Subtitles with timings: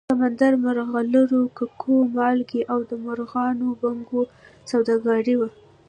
[0.09, 4.21] سمندري مرغلرو، ککو، مالګې او د مرغانو بڼکو
[4.71, 5.49] سوداګري وه